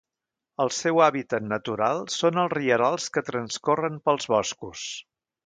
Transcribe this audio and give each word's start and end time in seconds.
El 0.63 0.69
seu 0.77 1.01
hàbitat 1.07 1.45
natural 1.49 2.01
són 2.13 2.39
els 2.45 2.55
rierols 2.59 3.07
que 3.19 3.25
transcorren 3.29 4.01
pels 4.09 4.29
boscos. 4.35 4.89